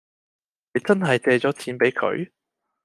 [0.73, 2.31] 你真係借咗錢畀佢？